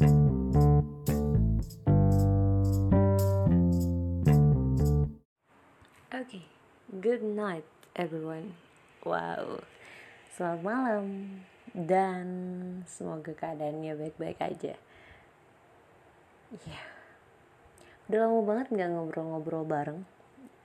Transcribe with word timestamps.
Oke, 0.00 0.08
good 7.04 7.20
night 7.20 7.68
everyone. 7.92 8.56
Wow, 9.04 9.60
selamat 10.32 10.64
malam 10.64 11.04
dan 11.76 12.24
semoga 12.88 13.36
keadaannya 13.36 13.92
baik-baik 14.00 14.40
aja. 14.40 14.72
Ya, 16.64 16.82
udah 18.08 18.24
lama 18.24 18.40
banget 18.48 18.72
nggak 18.72 18.96
ngobrol-ngobrol 18.96 19.68
bareng 19.68 20.08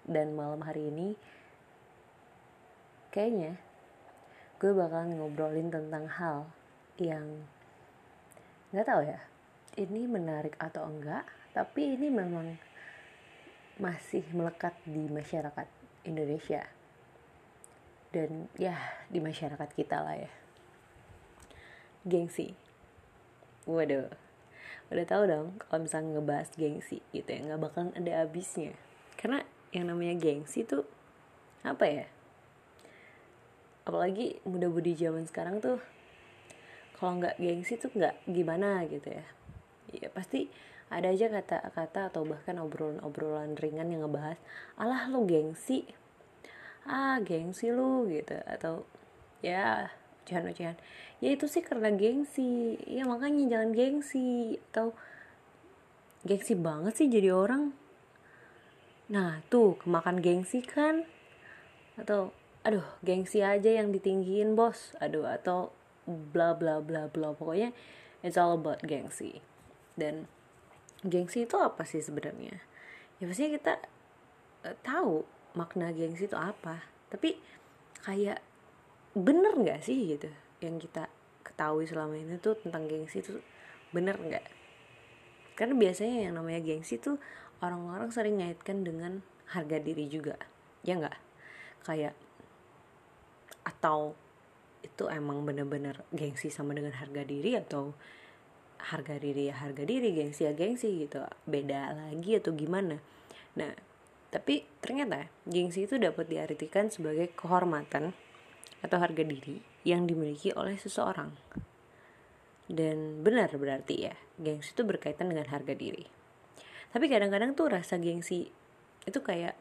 dan 0.08 0.32
malam 0.32 0.64
hari 0.64 0.88
ini 0.88 1.20
kayaknya 3.12 3.60
gue 4.64 4.72
bakalan 4.72 5.20
ngobrolin 5.20 5.68
tentang 5.68 6.08
hal 6.08 6.48
yang 6.96 7.44
nggak 8.76 8.92
tahu 8.92 9.07
ya. 9.07 9.23
Ini 9.80 10.04
menarik 10.12 10.60
atau 10.60 10.84
enggak 10.84 11.23
tapi 11.55 11.95
ini 11.95 12.12
memang 12.12 12.59
masih 13.80 14.27
melekat 14.36 14.76
di 14.84 15.08
masyarakat 15.08 15.67
Indonesia. 16.04 16.67
Dan 18.12 18.52
ya 18.59 18.76
di 19.08 19.23
masyarakat 19.23 19.70
kita 19.72 20.03
lah 20.03 20.20
ya. 20.20 20.31
Gengsi. 22.03 22.52
Waduh. 23.64 24.12
Udah 24.92 25.05
tahu 25.08 25.23
dong 25.23 25.55
kalau 25.64 25.88
misalnya 25.88 26.20
ngebahas 26.20 26.52
gengsi 26.59 27.00
gitu 27.16 27.31
ya 27.31 27.39
nggak 27.48 27.62
bakalan 27.64 27.95
ada 27.95 28.28
habisnya. 28.28 28.76
Karena 29.16 29.39
yang 29.72 29.88
namanya 29.88 30.20
gengsi 30.20 30.67
tuh 30.67 30.84
apa 31.64 31.88
ya? 31.88 32.05
Apalagi 33.88 34.44
muda-mudi 34.44 35.00
zaman 35.00 35.23
sekarang 35.23 35.64
tuh 35.64 35.80
kalau 37.05 37.22
nggak 37.22 37.38
gengsi 37.38 37.77
tuh 37.77 37.94
nggak 37.94 38.26
gimana 38.26 38.82
gitu 38.90 39.14
ya. 39.14 39.26
Ya 39.94 40.09
pasti 40.09 40.50
ada 40.90 41.14
aja 41.14 41.30
kata-kata 41.30 42.09
atau 42.09 42.26
bahkan 42.26 42.58
obrolan-obrolan 42.58 43.53
ringan 43.61 43.94
yang 43.94 44.09
ngebahas 44.09 44.42
alah 44.73 45.06
lu 45.14 45.22
gengsi. 45.30 45.86
Ah 46.81 47.22
gengsi 47.22 47.70
lu 47.70 48.09
gitu. 48.09 48.33
Atau 48.50 48.89
ya 49.45 49.94
ocehan-ocehan 50.26 50.81
ya 51.22 51.30
itu 51.30 51.45
sih 51.45 51.61
karena 51.61 51.94
gengsi. 51.94 52.81
Ya 52.89 53.06
makanya 53.06 53.53
jangan 53.53 53.70
gengsi. 53.78 54.58
Atau 54.73 54.98
gengsi 56.26 56.58
banget 56.58 56.98
sih 56.98 57.06
jadi 57.06 57.38
orang. 57.38 57.70
Nah 59.14 59.45
tuh 59.53 59.78
kemakan 59.78 60.26
gengsi 60.26 60.66
kan? 60.66 61.06
Atau 62.02 62.33
aduh 62.66 62.98
gengsi 63.06 63.45
aja 63.45 63.70
yang 63.70 63.94
ditinggiin 63.94 64.58
bos. 64.58 64.98
Aduh 64.98 65.30
atau 65.30 65.70
bla 66.06 66.53
bla 66.53 66.80
bla 66.81 67.09
bla. 67.09 67.34
Pokoknya 67.34 67.73
it's 68.22 68.38
all 68.38 68.56
about 68.58 68.81
gengsi. 68.86 69.42
Dan 69.98 70.30
gengsi 71.06 71.45
itu 71.45 71.58
apa 71.59 71.86
sih 71.86 72.02
sebenarnya? 72.02 72.61
Ya 73.22 73.25
pastinya 73.30 73.52
kita 73.58 73.73
uh, 74.66 74.78
tahu 74.86 75.26
makna 75.58 75.92
gengsi 75.92 76.30
itu 76.30 76.38
apa. 76.38 76.86
Tapi 77.09 77.38
kayak 78.06 78.42
bener 79.16 79.56
nggak 79.56 79.81
sih 79.81 80.17
gitu 80.17 80.28
yang 80.59 80.76
kita 80.78 81.08
ketahui 81.42 81.88
selama 81.88 82.20
ini 82.20 82.36
tuh 82.36 82.59
tentang 82.59 82.86
gengsi 82.89 83.23
itu 83.23 83.39
bener 83.95 84.17
nggak? 84.20 84.45
Karena 85.56 85.73
biasanya 85.80 86.28
yang 86.28 86.33
namanya 86.36 86.59
gengsi 86.59 87.00
tuh 87.00 87.16
orang-orang 87.64 88.11
sering 88.11 88.44
ngaitkan 88.44 88.83
dengan 88.83 89.23
harga 89.56 89.80
diri 89.80 90.11
juga. 90.11 90.36
Ya 90.83 91.00
nggak? 91.00 91.17
Kayak 91.88 92.14
atau 93.64 94.14
itu 94.86 95.09
emang 95.09 95.41
bener-bener 95.41 96.05
gengsi 96.14 96.53
sama 96.53 96.78
dengan 96.78 96.94
harga 96.94 97.25
diri 97.25 97.58
atau 97.58 97.97
harga 98.78 99.17
diri 99.17 99.50
ya 99.50 99.58
harga 99.58 99.81
diri 99.81 100.14
gengsi 100.14 100.45
ya 100.45 100.53
gengsi 100.53 101.02
gitu. 101.02 101.25
Beda 101.50 101.92
lagi 101.97 102.38
atau 102.38 102.53
gimana? 102.53 103.02
Nah 103.58 103.73
tapi 104.30 104.67
ternyata 104.83 105.31
gengsi 105.47 105.89
itu 105.89 105.97
dapat 105.97 106.30
diartikan 106.30 106.92
sebagai 106.92 107.32
kehormatan 107.33 108.14
atau 108.83 108.98
harga 109.02 109.23
diri 109.26 109.64
yang 109.87 110.05
dimiliki 110.05 110.54
oleh 110.54 110.77
seseorang. 110.77 111.33
Dan 112.65 113.21
benar 113.26 113.49
berarti 113.58 114.10
ya 114.10 114.15
gengsi 114.37 114.77
itu 114.77 114.83
berkaitan 114.86 115.33
dengan 115.33 115.49
harga 115.49 115.73
diri. 115.73 116.05
Tapi 116.93 117.05
kadang-kadang 117.10 117.58
tuh 117.58 117.73
rasa 117.73 117.98
gengsi 117.98 118.49
itu 119.05 119.20
kayak 119.21 119.58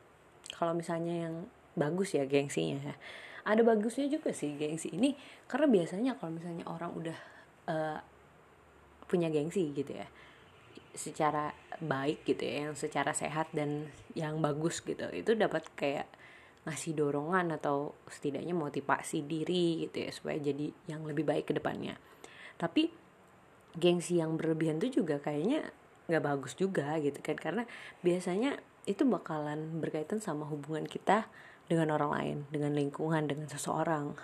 kalau 0.56 0.72
misalnya 0.72 1.28
yang 1.28 1.34
bagus 1.74 2.14
ya 2.14 2.24
gengsinya 2.24 2.78
ya 2.80 2.94
ada 3.44 3.60
bagusnya 3.60 4.08
juga 4.08 4.32
sih 4.32 4.56
gengsi 4.56 4.92
ini 4.96 5.12
karena 5.48 5.68
biasanya 5.68 6.12
kalau 6.16 6.36
misalnya 6.36 6.64
orang 6.64 6.90
udah 6.96 7.18
uh, 7.68 7.98
punya 9.04 9.28
gengsi 9.28 9.72
gitu 9.76 9.92
ya 9.92 10.08
secara 10.94 11.52
baik 11.82 12.24
gitu 12.24 12.40
ya 12.40 12.70
yang 12.70 12.74
secara 12.78 13.12
sehat 13.12 13.50
dan 13.52 13.90
yang 14.16 14.38
bagus 14.40 14.80
gitu 14.80 15.04
itu 15.12 15.36
dapat 15.36 15.66
kayak 15.76 16.08
ngasih 16.64 16.96
dorongan 16.96 17.60
atau 17.60 17.92
setidaknya 18.08 18.56
motivasi 18.56 19.28
diri 19.28 19.84
gitu 19.84 20.08
ya 20.08 20.10
supaya 20.10 20.40
jadi 20.40 20.72
yang 20.88 21.04
lebih 21.04 21.28
baik 21.28 21.52
ke 21.52 21.54
depannya. 21.60 22.00
Tapi 22.56 22.88
gengsi 23.76 24.16
yang 24.18 24.40
berlebihan 24.40 24.80
tuh 24.80 24.88
juga 24.88 25.20
kayaknya 25.20 25.68
nggak 26.08 26.24
bagus 26.24 26.52
juga 26.56 26.96
gitu 27.00 27.16
kan 27.24 27.36
karena 27.36 27.62
biasanya 28.04 28.60
itu 28.84 29.08
bakalan 29.08 29.80
berkaitan 29.80 30.20
sama 30.20 30.44
hubungan 30.44 30.84
kita 30.84 31.28
dengan 31.64 31.96
orang 31.96 32.10
lain 32.12 32.38
dengan 32.52 32.72
lingkungan 32.76 33.24
dengan 33.28 33.48
seseorang. 33.48 34.14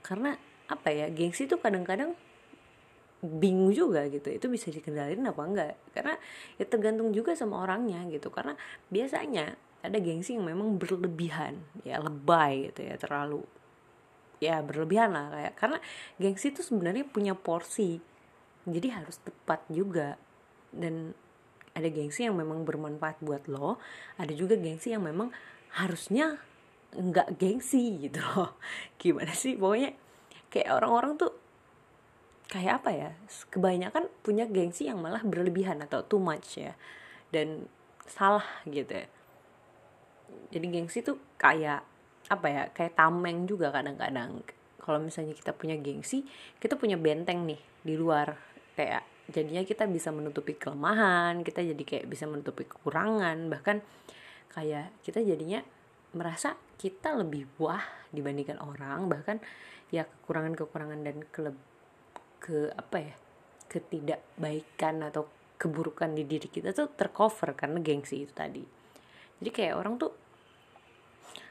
Karena 0.00 0.34
apa 0.68 0.88
ya 0.88 1.12
gengsi 1.12 1.44
itu 1.44 1.60
kadang-kadang 1.60 2.16
bingung 3.22 3.70
juga 3.70 4.08
gitu. 4.10 4.28
Itu 4.32 4.50
bisa 4.50 4.72
dikendalin 4.72 5.22
apa 5.22 5.42
enggak? 5.44 5.74
Karena 5.94 6.14
ya 6.58 6.64
tergantung 6.66 7.14
juga 7.14 7.36
sama 7.38 7.62
orangnya 7.62 8.02
gitu. 8.10 8.32
Karena 8.34 8.58
biasanya 8.90 9.54
ada 9.82 9.98
gengsi 9.98 10.34
yang 10.38 10.46
memang 10.46 10.78
berlebihan 10.78 11.58
ya 11.82 11.98
lebay 11.98 12.70
gitu 12.70 12.86
ya 12.86 12.94
terlalu 12.98 13.42
ya 14.42 14.58
berlebihan 14.64 15.14
lah 15.14 15.30
kayak. 15.30 15.54
Karena 15.54 15.78
gengsi 16.18 16.50
itu 16.50 16.66
sebenarnya 16.66 17.06
punya 17.06 17.38
porsi 17.38 18.00
jadi 18.66 19.02
harus 19.02 19.22
tepat 19.22 19.62
juga. 19.70 20.18
Dan 20.72 21.12
ada 21.72 21.88
gengsi 21.88 22.24
yang 22.24 22.36
memang 22.36 22.64
bermanfaat 22.64 23.20
buat 23.24 23.48
lo 23.48 23.80
ada 24.20 24.32
juga 24.32 24.56
gengsi 24.60 24.92
yang 24.92 25.04
memang 25.04 25.32
harusnya 25.72 26.36
nggak 26.92 27.40
gengsi 27.40 28.08
gitu 28.08 28.20
loh. 28.20 28.56
Gimana 29.00 29.32
sih? 29.32 29.56
Pokoknya 29.56 29.96
kayak 30.52 30.68
orang-orang 30.76 31.16
tuh 31.16 31.32
kayak 32.52 32.84
apa 32.84 32.90
ya? 32.92 33.10
Kebanyakan 33.48 34.12
punya 34.20 34.44
gengsi 34.44 34.88
yang 34.88 35.00
malah 35.00 35.24
berlebihan 35.24 35.80
atau 35.80 36.04
too 36.04 36.20
much 36.20 36.60
ya. 36.60 36.76
Dan 37.32 37.64
salah 38.04 38.44
gitu 38.68 38.92
ya. 38.92 39.08
Jadi 40.52 40.66
gengsi 40.68 41.00
tuh 41.00 41.16
kayak 41.40 41.80
apa 42.28 42.46
ya? 42.48 42.62
Kayak 42.76 42.96
tameng 42.96 43.48
juga 43.48 43.72
kadang-kadang. 43.72 44.44
Kalau 44.82 44.98
misalnya 44.98 45.32
kita 45.32 45.54
punya 45.54 45.78
gengsi 45.78 46.26
kita 46.60 46.76
punya 46.76 47.00
benteng 47.00 47.48
nih 47.48 47.60
di 47.80 47.94
luar. 47.96 48.36
Kayak 48.76 49.08
jadinya 49.32 49.62
kita 49.64 49.88
bisa 49.88 50.10
menutupi 50.12 50.58
kelemahan 50.58 51.46
kita 51.46 51.62
jadi 51.62 51.82
kayak 51.82 52.06
bisa 52.10 52.28
menutupi 52.28 52.68
kekurangan. 52.68 53.48
Bahkan 53.48 53.76
kayak 54.52 54.92
kita 55.00 55.24
jadinya 55.24 55.64
merasa 56.12 56.56
kita 56.82 57.14
lebih 57.14 57.46
wah 57.62 57.86
dibandingkan 58.10 58.58
orang 58.58 59.06
bahkan 59.06 59.38
ya 59.94 60.02
kekurangan-kekurangan 60.02 61.06
dan 61.06 61.22
keleb 61.30 61.54
ke 62.42 62.74
apa 62.74 62.96
ya 62.98 63.14
ketidakbaikan 63.70 65.06
atau 65.06 65.30
keburukan 65.62 66.10
di 66.10 66.26
diri 66.26 66.50
kita 66.50 66.74
tuh 66.74 66.90
tercover 66.90 67.54
karena 67.54 67.78
gengsi 67.78 68.26
itu 68.26 68.34
tadi. 68.34 68.66
Jadi 69.38 69.50
kayak 69.54 69.78
orang 69.78 69.94
tuh 69.94 70.10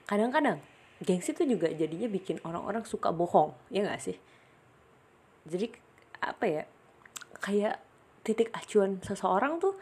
kadang-kadang 0.03 0.59
gengsi 0.99 1.31
tuh 1.31 1.47
juga 1.47 1.71
jadinya 1.71 2.11
bikin 2.11 2.43
orang-orang 2.43 2.83
suka 2.83 3.15
bohong 3.15 3.55
ya 3.71 3.87
gak 3.87 4.03
sih? 4.03 4.19
Jadi 5.47 5.71
apa 6.19 6.43
ya 6.43 6.63
kayak 7.39 7.79
titik 8.27 8.51
acuan 8.51 8.99
seseorang 8.99 9.63
tuh 9.63 9.79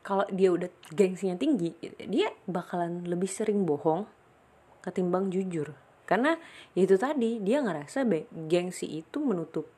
kalau 0.00 0.24
dia 0.30 0.48
udah 0.54 0.70
gengsinya 0.94 1.36
tinggi 1.36 1.76
dia 2.08 2.32
bakalan 2.48 3.04
lebih 3.04 3.28
sering 3.28 3.68
bohong 3.68 4.08
ketimbang 4.80 5.28
jujur. 5.32 5.72
Karena 6.04 6.34
itu 6.74 6.98
tadi 6.98 7.38
dia 7.38 7.62
ngerasa 7.62 8.02
gengsi 8.50 8.98
itu 8.98 9.22
menutup 9.22 9.70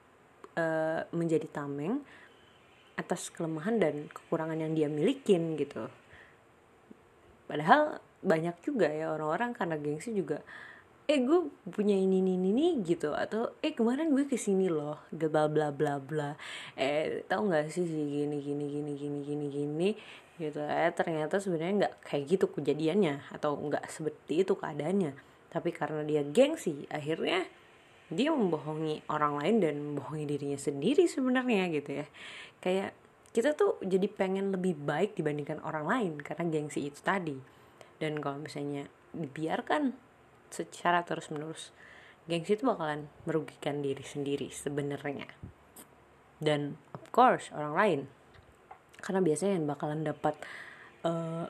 uh, 0.56 1.04
menjadi 1.12 1.44
tameng 1.52 2.00
atas 2.96 3.28
kelemahan 3.32 3.76
dan 3.76 4.08
kekurangan 4.08 4.56
yang 4.56 4.72
dia 4.72 4.88
milikin 4.88 5.60
gitu. 5.60 5.88
Padahal 7.44 8.00
banyak 8.22 8.54
juga 8.64 8.88
ya 8.88 9.12
orang-orang 9.12 9.52
karena 9.52 9.76
gengsi 9.76 10.14
juga 10.14 10.40
eh 11.10 11.19
gue 11.19 11.50
punya 11.70 11.96
ini 11.99 12.22
ini 12.22 12.38
ini 12.38 12.66
gitu. 12.87 13.14
Atau 13.14 13.54
eh 13.62 13.75
kemarin 13.75 14.14
gue 14.14 14.26
ke 14.26 14.38
sini 14.38 14.70
loh 14.70 15.02
bla 15.10 15.50
bla 15.50 15.69
bla 15.75 15.99
bla. 15.99 16.34
Eh 16.78 17.26
tau 17.26 17.46
nggak 17.46 17.70
sih 17.70 17.87
sih 17.87 18.04
gini 18.22 18.38
gini 18.43 18.66
gini 18.70 18.93
gini 18.96 19.19
gini 19.25 19.46
gini 19.50 19.88
gitu. 20.38 20.60
Eh 20.62 20.93
ternyata 20.94 21.43
sebenarnya 21.43 21.75
nggak 21.87 21.94
kayak 22.06 22.25
gitu 22.31 22.46
kejadiannya 22.50 23.34
atau 23.34 23.58
nggak 23.58 23.87
seperti 23.90 24.46
itu 24.46 24.54
keadaannya. 24.54 25.12
Tapi 25.52 25.70
karena 25.75 26.02
dia 26.06 26.22
gengsi 26.25 26.87
akhirnya 26.88 27.44
dia 28.12 28.28
membohongi 28.28 29.08
orang 29.08 29.40
lain 29.40 29.56
dan 29.64 29.75
membohongi 29.81 30.28
dirinya 30.28 30.60
sendiri 30.60 31.08
sebenarnya 31.08 31.72
gitu 31.72 32.04
ya. 32.04 32.06
Kayak 32.60 32.93
kita 33.32 33.56
tuh 33.56 33.81
jadi 33.81 34.04
pengen 34.12 34.52
lebih 34.52 34.76
baik 34.76 35.16
dibandingkan 35.16 35.64
orang 35.64 35.88
lain 35.88 36.12
karena 36.20 36.44
gengsi 36.52 36.84
itu 36.93 37.00
tadi. 37.00 37.37
Dan 37.96 38.20
kalau 38.20 38.44
misalnya 38.44 38.84
dibiarkan 39.16 40.12
secara 40.52 41.02
terus 41.02 41.32
menerus 41.32 41.72
gengsi 42.31 42.54
itu 42.54 42.62
bakalan 42.62 43.10
merugikan 43.26 43.82
diri 43.82 44.04
sendiri 44.06 44.49
sebenarnya. 44.52 45.26
Dan 46.38 46.78
of 46.94 47.02
course 47.10 47.50
orang 47.54 47.75
lain. 47.75 48.00
Karena 49.02 49.19
biasanya 49.19 49.58
yang 49.58 49.66
bakalan 49.66 50.06
dapat 50.06 50.38
uh, 51.02 51.46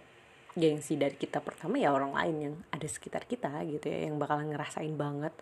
gengsi 0.52 0.96
dari 1.00 1.16
kita 1.16 1.40
pertama 1.40 1.81
ya 1.81 1.93
orang 1.93 2.12
lain 2.12 2.37
yang 2.40 2.54
ada 2.72 2.84
sekitar 2.84 3.25
kita 3.25 3.52
gitu 3.69 3.88
ya 3.88 4.08
yang 4.08 4.16
bakalan 4.16 4.52
ngerasain 4.52 4.96
banget. 4.96 5.32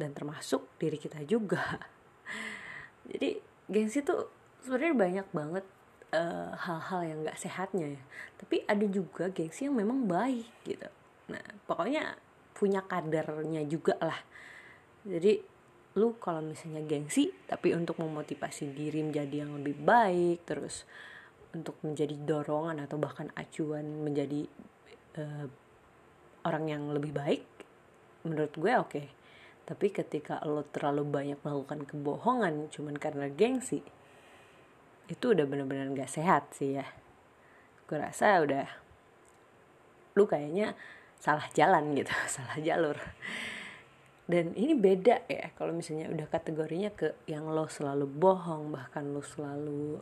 Dan 0.00 0.16
termasuk 0.16 0.64
diri 0.80 0.96
kita 0.96 1.20
juga. 1.28 1.76
Jadi 3.10 3.36
gengsi 3.68 4.00
tuh 4.00 4.32
sebenarnya 4.64 4.96
banyak 4.96 5.28
banget 5.32 5.64
eh, 6.12 6.52
hal-hal 6.56 7.00
uh, 7.04 7.08
yang 7.08 7.18
gak 7.28 7.36
sehatnya 7.36 8.00
ya. 8.00 8.02
Tapi 8.40 8.64
ada 8.64 8.86
juga 8.88 9.28
gengsi 9.28 9.68
yang 9.68 9.76
memang 9.76 10.08
baik 10.08 10.48
gitu. 10.64 10.88
Nah 11.28 11.44
pokoknya 11.68 12.16
punya 12.60 12.84
kadarnya 12.84 13.64
juga 13.64 13.96
lah. 14.04 14.20
Jadi 15.08 15.40
lu 15.96 16.20
kalau 16.20 16.44
misalnya 16.44 16.84
gengsi 16.84 17.32
tapi 17.48 17.72
untuk 17.72 17.96
memotivasi 17.98 18.76
diri 18.76 19.00
menjadi 19.00 19.42
yang 19.48 19.56
lebih 19.58 19.80
baik 19.80 20.44
terus 20.44 20.84
untuk 21.50 21.80
menjadi 21.82 22.14
dorongan 22.14 22.84
atau 22.84 23.00
bahkan 23.00 23.32
acuan 23.34 24.06
menjadi 24.06 24.46
uh, 25.18 25.48
orang 26.46 26.64
yang 26.68 26.84
lebih 26.92 27.16
baik 27.16 27.42
menurut 28.28 28.52
gue 28.52 28.72
oke. 28.76 28.90
Okay 28.92 29.06
tapi 29.70 29.86
ketika 29.94 30.42
lo 30.42 30.66
terlalu 30.66 31.06
banyak 31.06 31.38
melakukan 31.46 31.86
kebohongan 31.86 32.74
cuman 32.74 32.98
karena 32.98 33.30
gengsi 33.30 33.86
itu 35.06 35.24
udah 35.30 35.46
bener-bener 35.46 35.94
gak 35.94 36.10
sehat 36.10 36.50
sih 36.58 36.74
ya. 36.74 36.86
Gue 37.86 38.02
rasa 38.02 38.42
udah 38.42 38.66
lu 40.18 40.26
kayaknya 40.26 40.74
salah 41.20 41.46
jalan 41.52 41.92
gitu 41.94 42.10
salah 42.34 42.56
jalur. 42.58 42.96
Dan 44.30 44.56
ini 44.56 44.72
beda 44.74 45.26
ya 45.28 45.52
kalau 45.54 45.76
misalnya 45.76 46.08
udah 46.08 46.26
kategorinya 46.30 46.90
ke 46.94 47.14
yang 47.28 47.50
lo 47.50 47.68
selalu 47.68 48.08
bohong 48.08 48.72
bahkan 48.72 49.10
lo 49.12 49.20
selalu 49.20 50.00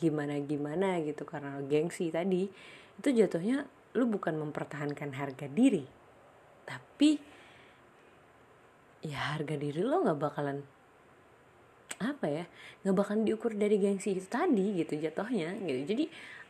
gimana 0.00 0.38
gimana 0.42 0.98
gitu 1.02 1.22
karena 1.22 1.58
gengsi 1.62 2.10
tadi 2.10 2.46
itu 2.98 3.08
jatuhnya 3.10 3.66
lu 3.98 4.08
bukan 4.08 4.40
mempertahankan 4.40 5.10
harga 5.14 5.46
diri. 5.50 5.84
Tapi 6.64 7.10
ya 9.04 9.36
harga 9.36 9.54
diri 9.58 9.82
lo 9.84 10.00
nggak 10.06 10.18
bakalan 10.18 10.58
apa 12.02 12.26
ya 12.26 12.44
nggak 12.82 12.96
bakalan 12.98 13.22
diukur 13.26 13.54
dari 13.58 13.78
gengsi 13.78 14.14
itu 14.14 14.30
tadi 14.30 14.80
gitu 14.80 14.96
jatuhnya 14.96 15.58
gitu. 15.66 15.82
Jadi 15.82 16.04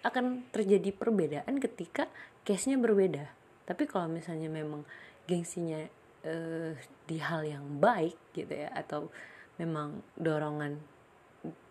akan 0.04 0.52
terjadi 0.52 0.92
perbedaan 0.92 1.56
ketika 1.56 2.04
case 2.44 2.68
nya 2.68 2.76
berbeda 2.76 3.41
tapi 3.68 3.86
kalau 3.86 4.10
misalnya 4.10 4.50
memang 4.50 4.82
gengsinya 5.26 5.82
uh, 6.26 6.72
di 7.06 7.16
hal 7.22 7.46
yang 7.46 7.64
baik 7.78 8.18
gitu 8.34 8.52
ya 8.52 8.70
atau 8.74 9.10
memang 9.60 10.02
dorongan 10.18 10.80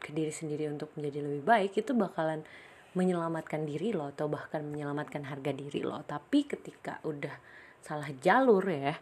ke 0.03 0.11
diri 0.11 0.31
sendiri 0.31 0.67
untuk 0.67 0.91
menjadi 0.99 1.23
lebih 1.23 1.43
baik 1.47 1.71
itu 1.79 1.95
bakalan 1.95 2.43
menyelamatkan 2.91 3.63
diri 3.63 3.95
lo 3.95 4.11
atau 4.11 4.27
bahkan 4.27 4.67
menyelamatkan 4.67 5.23
harga 5.23 5.55
diri 5.55 5.79
lo 5.79 6.03
tapi 6.03 6.43
ketika 6.43 6.99
udah 7.07 7.33
salah 7.79 8.11
jalur 8.19 8.67
ya 8.67 8.99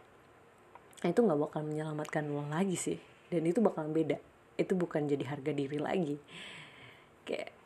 itu 1.08 1.24
nggak 1.24 1.40
bakal 1.48 1.64
menyelamatkan 1.64 2.28
lo 2.28 2.44
lagi 2.52 2.76
sih. 2.76 2.98
Dan 3.32 3.48
itu 3.48 3.64
bakal 3.64 3.88
beda. 3.88 4.20
Itu 4.60 4.76
bukan 4.76 5.08
jadi 5.08 5.24
harga 5.24 5.52
diri 5.56 5.80
lagi. 5.80 6.20
Kayak 7.24 7.56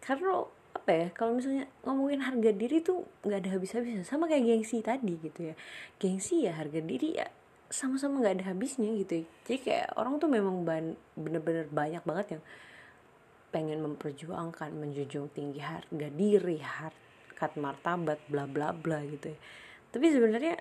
karena 0.00 0.48
apa 0.90 1.06
ya 1.06 1.08
kalau 1.14 1.38
misalnya 1.38 1.70
ngomongin 1.86 2.18
harga 2.18 2.50
diri 2.50 2.82
tuh 2.82 3.06
nggak 3.22 3.46
ada 3.46 3.50
habis-habisnya 3.54 4.02
sama 4.02 4.26
kayak 4.26 4.42
gengsi 4.42 4.82
tadi 4.82 5.14
gitu 5.22 5.54
ya. 5.54 5.54
Gengsi 6.02 6.50
ya 6.50 6.58
harga 6.58 6.82
diri 6.82 7.14
ya 7.14 7.30
sama-sama 7.70 8.18
nggak 8.18 8.42
ada 8.42 8.44
habisnya 8.50 8.90
gitu 8.98 9.22
jadi 9.46 9.58
kayak 9.62 9.88
orang 9.94 10.18
tuh 10.18 10.26
memang 10.26 10.66
bener-bener 11.14 11.70
banyak 11.70 12.02
banget 12.02 12.26
yang 12.34 12.42
pengen 13.54 13.78
memperjuangkan 13.86 14.74
menjunjung 14.74 15.30
tinggi 15.30 15.62
harga 15.62 16.10
diri 16.10 16.58
harkat 16.58 17.54
martabat 17.54 18.18
bla 18.26 18.50
bla 18.50 18.74
bla 18.74 18.98
gitu 19.06 19.30
ya. 19.30 19.38
Tapi 19.94 20.06
sebenarnya 20.10 20.58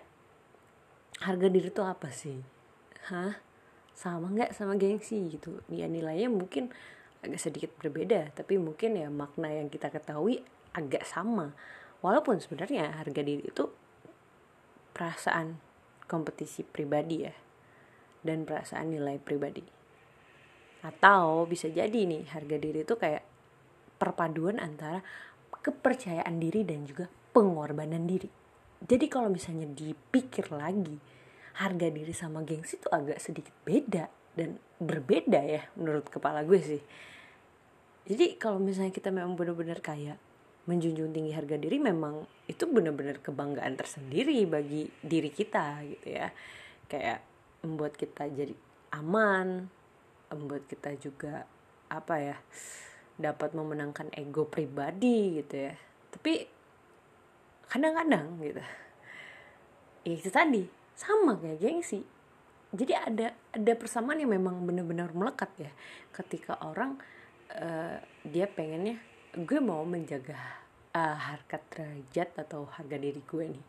harga 1.26 1.48
diri 1.50 1.74
itu 1.74 1.82
apa 1.82 2.14
sih? 2.14 2.38
Hah? 3.10 3.34
Sama 3.98 4.30
nggak 4.30 4.54
sama 4.54 4.78
gengsi 4.78 5.18
gitu? 5.34 5.66
Ya 5.74 5.90
nilainya 5.90 6.30
mungkin 6.30 6.70
agak 7.20 7.40
sedikit 7.40 7.72
berbeda 7.76 8.32
tapi 8.32 8.56
mungkin 8.56 8.96
ya 8.96 9.12
makna 9.12 9.52
yang 9.52 9.68
kita 9.68 9.92
ketahui 9.92 10.44
agak 10.72 11.04
sama. 11.04 11.52
Walaupun 12.00 12.40
sebenarnya 12.40 12.96
harga 12.96 13.20
diri 13.20 13.44
itu 13.44 13.68
perasaan 14.96 15.60
kompetisi 16.08 16.64
pribadi 16.64 17.28
ya 17.28 17.36
dan 18.24 18.48
perasaan 18.48 18.96
nilai 18.96 19.20
pribadi. 19.20 19.64
Atau 20.80 21.44
bisa 21.48 21.68
jadi 21.68 22.08
nih 22.08 22.32
harga 22.32 22.56
diri 22.56 22.88
itu 22.88 22.96
kayak 22.96 23.24
perpaduan 24.00 24.64
antara 24.64 25.04
kepercayaan 25.60 26.40
diri 26.40 26.64
dan 26.64 26.88
juga 26.88 27.12
pengorbanan 27.36 28.08
diri. 28.08 28.32
Jadi 28.80 29.12
kalau 29.12 29.28
misalnya 29.28 29.68
dipikir 29.68 30.48
lagi 30.56 30.96
harga 31.60 31.88
diri 31.92 32.16
sama 32.16 32.40
gengsi 32.48 32.80
itu 32.80 32.88
agak 32.88 33.20
sedikit 33.20 33.52
beda 33.68 34.08
dan 34.40 34.56
berbeda 34.80 35.44
ya 35.44 35.68
menurut 35.76 36.08
kepala 36.08 36.48
gue 36.48 36.60
sih. 36.64 36.80
Jadi 38.08 38.40
kalau 38.40 38.64
misalnya 38.64 38.96
kita 38.96 39.12
memang 39.12 39.36
benar-benar 39.36 39.84
kayak 39.84 40.16
menjunjung 40.64 41.12
tinggi 41.12 41.36
harga 41.36 41.60
diri 41.60 41.78
memang 41.82 42.24
itu 42.48 42.64
benar-benar 42.64 43.20
kebanggaan 43.20 43.76
tersendiri 43.76 44.48
bagi 44.48 44.88
diri 45.04 45.28
kita 45.28 45.84
gitu 45.84 46.08
ya. 46.16 46.32
Kayak 46.88 47.20
membuat 47.68 48.00
kita 48.00 48.32
jadi 48.32 48.56
aman 48.96 49.68
membuat 50.32 50.64
kita 50.72 50.96
juga 50.96 51.44
apa 51.92 52.16
ya 52.22 52.38
dapat 53.20 53.52
memenangkan 53.52 54.08
ego 54.16 54.48
pribadi 54.48 55.44
gitu 55.44 55.68
ya. 55.68 55.76
Tapi 56.16 56.48
kadang-kadang 57.68 58.40
gitu. 58.40 58.64
Ya 60.08 60.14
itu 60.16 60.30
tadi 60.32 60.64
sama 60.96 61.36
kayak 61.36 61.60
gengsi 61.60 62.02
jadi 62.70 62.94
ada 63.02 63.28
ada 63.50 63.74
persamaan 63.74 64.22
yang 64.22 64.30
memang 64.30 64.62
benar-benar 64.62 65.10
melekat 65.18 65.50
ya. 65.58 65.72
Ketika 66.14 66.62
orang 66.62 67.02
uh, 67.58 67.98
dia 68.22 68.46
pengennya 68.46 69.02
gue 69.34 69.60
mau 69.62 69.82
menjaga 69.86 70.38
uh, 70.94 71.18
harkat 71.18 71.62
derajat 71.74 72.30
atau 72.38 72.70
harga 72.70 72.98
diri 72.98 73.22
gue 73.26 73.46
nih. 73.58 73.66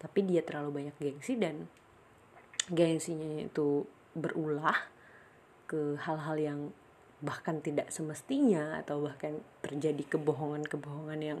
Tapi 0.00 0.18
dia 0.24 0.40
terlalu 0.40 0.84
banyak 0.84 0.96
gengsi 0.96 1.36
dan 1.36 1.68
gengsinya 2.72 3.44
itu 3.44 3.84
berulah 4.16 4.76
ke 5.68 6.00
hal-hal 6.00 6.36
yang 6.40 6.60
bahkan 7.18 7.58
tidak 7.58 7.90
semestinya 7.90 8.78
atau 8.78 9.02
bahkan 9.02 9.42
terjadi 9.60 10.16
kebohongan-kebohongan 10.16 11.20
yang 11.20 11.40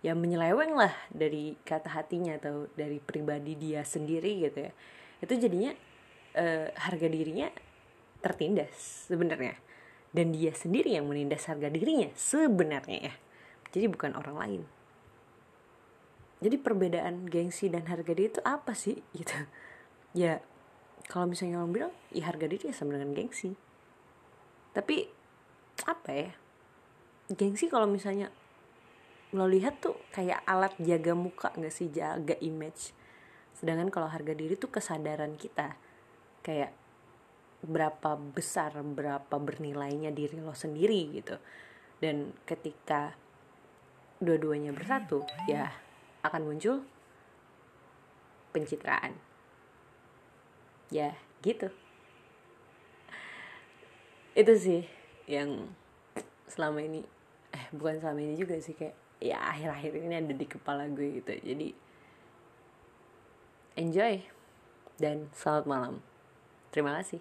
ya 0.00 0.16
menyeleweng 0.16 0.72
lah 0.72 0.94
dari 1.12 1.52
kata 1.68 1.92
hatinya 1.92 2.40
atau 2.40 2.66
dari 2.74 2.96
pribadi 2.98 3.54
dia 3.54 3.84
sendiri 3.84 4.48
gitu 4.48 4.58
ya. 4.66 4.72
Itu 5.20 5.34
jadinya 5.36 5.74
e, 6.34 6.72
harga 6.74 7.06
dirinya 7.08 7.48
tertindas 8.20 9.06
sebenarnya. 9.08 9.56
Dan 10.08 10.32
dia 10.32 10.56
sendiri 10.56 10.96
yang 10.96 11.04
menindas 11.04 11.44
harga 11.46 11.68
dirinya 11.68 12.08
sebenarnya 12.16 13.12
ya. 13.12 13.14
Jadi 13.72 13.86
bukan 13.92 14.16
orang 14.16 14.36
lain. 14.36 14.62
Jadi 16.38 16.56
perbedaan 16.56 17.26
gengsi 17.26 17.66
dan 17.66 17.84
harga 17.90 18.14
diri 18.14 18.30
itu 18.30 18.42
apa 18.46 18.72
sih? 18.72 18.98
Gitu. 19.18 19.34
Ya 20.16 20.40
kalau 21.08 21.28
misalnya 21.28 21.60
orang 21.60 21.72
bilang 21.72 21.92
ya 22.12 22.28
harga 22.28 22.46
diri 22.48 22.72
ya 22.72 22.74
sama 22.74 22.96
dengan 22.96 23.12
gengsi. 23.12 23.52
Tapi 24.72 24.96
apa 25.84 26.10
ya? 26.10 26.32
Gengsi 27.28 27.68
kalau 27.68 27.84
misalnya 27.84 28.32
lo 29.36 29.44
lihat 29.44 29.84
tuh 29.84 30.00
kayak 30.16 30.40
alat 30.48 30.72
jaga 30.80 31.12
muka 31.12 31.52
nggak 31.52 31.74
sih? 31.74 31.92
Jaga 31.92 32.40
image. 32.40 32.96
Sedangkan 33.52 33.92
kalau 33.92 34.08
harga 34.08 34.32
diri 34.32 34.56
tuh 34.56 34.70
kesadaran 34.72 35.36
kita 35.36 35.76
kayak 36.48 36.72
berapa 37.60 38.16
besar 38.32 38.72
berapa 38.80 39.36
bernilainya 39.36 40.08
diri 40.08 40.40
lo 40.40 40.56
sendiri 40.56 41.12
gitu. 41.12 41.36
Dan 42.00 42.32
ketika 42.48 43.12
dua-duanya 44.16 44.72
bersatu 44.72 45.28
ya 45.44 45.68
akan 46.24 46.48
muncul 46.48 46.88
pencitraan. 48.56 49.12
Ya 50.88 51.12
gitu. 51.44 51.68
Itu 54.32 54.56
sih 54.56 54.88
yang 55.28 55.68
selama 56.48 56.80
ini 56.80 57.04
eh 57.52 57.66
bukan 57.76 58.00
selama 58.00 58.24
ini 58.24 58.40
juga 58.40 58.56
sih 58.56 58.72
kayak 58.72 58.96
ya 59.20 59.36
akhir-akhir 59.52 59.92
ini 60.00 60.14
ada 60.16 60.32
di 60.32 60.46
kepala 60.48 60.88
gue 60.88 61.20
gitu. 61.20 61.36
Jadi 61.44 61.68
enjoy 63.76 64.24
dan 64.96 65.28
selamat 65.36 65.66
malam 65.68 65.94
terima 66.70 66.94
kasih 66.98 67.20